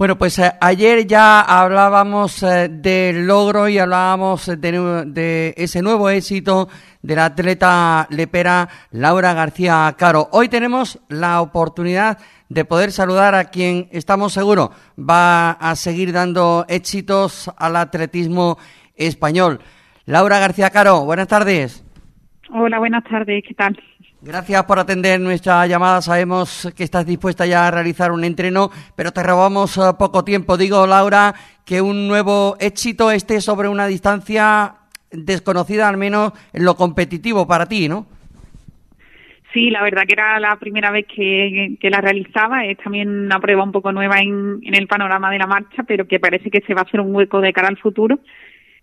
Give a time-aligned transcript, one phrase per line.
[0.00, 6.08] Bueno, pues eh, ayer ya hablábamos eh, del logro y hablábamos de, de, ese nuevo
[6.08, 6.70] éxito
[7.02, 10.30] de la atleta lepera Laura García Caro.
[10.32, 12.16] Hoy tenemos la oportunidad
[12.48, 18.56] de poder saludar a quien estamos seguros va a seguir dando éxitos al atletismo
[18.96, 19.60] español.
[20.06, 21.84] Laura García Caro, buenas tardes.
[22.50, 23.78] Hola, buenas tardes, ¿qué tal?
[24.22, 26.02] Gracias por atender nuestra llamada.
[26.02, 30.58] Sabemos que estás dispuesta ya a realizar un entreno, pero te robamos eh, poco tiempo.
[30.58, 31.34] Digo, Laura,
[31.64, 34.74] que un nuevo éxito esté sobre una distancia
[35.10, 38.06] desconocida, al menos en lo competitivo para ti, ¿no?
[39.54, 42.66] Sí, la verdad que era la primera vez que, la realizaba.
[42.66, 46.06] Es también una prueba un poco nueva en, en el panorama de la marcha, pero
[46.06, 48.18] que parece que se va a hacer un hueco de cara al futuro.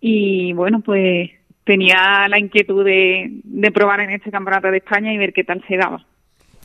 [0.00, 1.30] Y bueno, pues
[1.70, 5.76] tenía la inquietud de, probar en este campeonato de España y ver qué tal se
[5.76, 6.04] daba.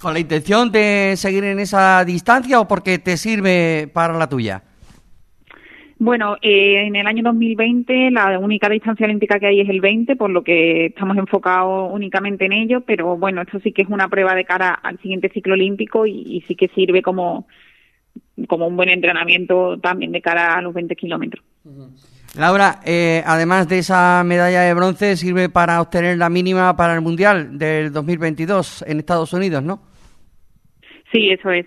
[0.02, 4.64] ¿Con la intención de seguir en esa distancia o porque te sirve para la tuya?
[6.00, 10.16] Bueno, eh, en el año 2020 la única distancia olímpica que hay es el 20,
[10.16, 14.10] por lo que estamos enfocados únicamente en ello, pero bueno, esto sí que es una
[14.10, 17.48] prueba de cara al siguiente ciclo olímpico y, sí que sirve como,
[18.48, 21.46] como un buen entrenamiento también de cara a los 20 kilómetros.
[22.38, 27.02] Laura, eh, además de esa medalla de bronce, sirve para obtener la mínima para el
[27.02, 29.82] Mundial del 2022 en Estados Unidos, ¿no?
[31.14, 31.66] Sí, eso es.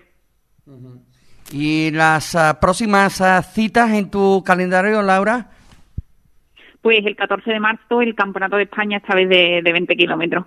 [1.51, 5.49] ¿Y las ah, próximas ah, citas en tu calendario, Laura?
[6.81, 10.45] Pues el 14 de marzo el Campeonato de España, esta vez de, 20 kilómetros.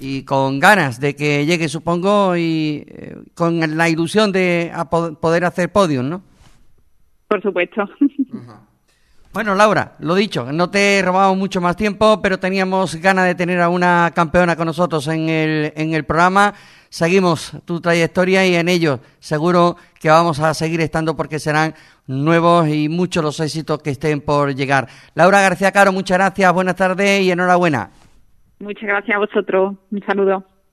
[0.00, 4.72] Y con ganas de que llegue, supongo, y eh, con la ilusión de
[5.20, 6.22] poder hacer podium, ¿no?
[7.28, 7.88] Por supuesto.
[9.32, 13.62] Bueno, Laura, lo dicho, no te robamos mucho más tiempo, pero teníamos ganas de tener
[13.62, 16.52] a una campeona con nosotros en el, en el programa.
[16.90, 21.74] Seguimos tu trayectoria y en ello seguro que vamos a seguir estando porque serán
[22.06, 24.88] nuevos y muchos los éxitos que estén por llegar.
[25.14, 27.90] Laura García Caro, muchas gracias, buenas tardes y enhorabuena.
[28.58, 29.76] Muchas gracias a vosotros.
[29.90, 30.44] Un saludo.